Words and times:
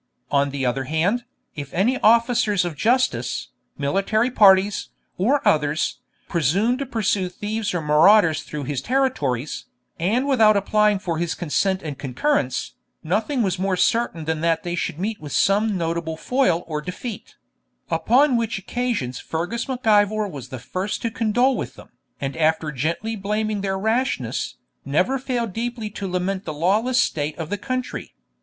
On 0.31 0.49
the 0.49 0.65
other 0.65 0.85
hand, 0.85 1.25
if 1.55 1.71
any 1.75 1.99
officers 1.99 2.65
of 2.65 2.75
justice, 2.75 3.49
military 3.77 4.31
parties, 4.31 4.89
or 5.15 5.47
others, 5.47 5.99
presumed 6.27 6.79
to 6.79 6.87
pursue 6.87 7.29
thieves 7.29 7.71
or 7.71 7.81
marauders 7.81 8.41
through 8.41 8.63
his 8.63 8.81
territories, 8.81 9.65
and 9.99 10.25
without 10.27 10.57
applying 10.57 10.97
for 10.97 11.19
his 11.19 11.35
consent 11.35 11.83
and 11.83 11.99
concurrence, 11.99 12.73
nothing 13.03 13.43
was 13.43 13.59
more 13.59 13.77
certain 13.77 14.25
than 14.25 14.41
that 14.41 14.63
they 14.63 14.75
would 14.87 14.97
meet 14.97 15.21
with 15.21 15.33
some 15.33 15.77
notable 15.77 16.17
foil 16.17 16.63
or 16.65 16.81
defeat; 16.81 17.35
upon 17.91 18.37
which 18.37 18.57
occasions 18.57 19.19
Fergus 19.19 19.67
Mac 19.67 19.85
Ivor 19.85 20.27
was 20.27 20.49
the 20.49 20.57
first 20.57 21.03
to 21.03 21.11
condole 21.11 21.55
with 21.55 21.75
them, 21.75 21.89
and 22.19 22.35
after 22.35 22.71
gently 22.71 23.15
blaming 23.15 23.61
their 23.61 23.77
rashness, 23.77 24.55
never 24.83 25.19
failed 25.19 25.53
deeply 25.53 25.91
to 25.91 26.07
lament 26.09 26.45
the 26.45 26.53
lawless 26.55 26.99
state 26.99 27.37
of 27.37 27.51
the 27.51 27.57
country. 27.59 28.15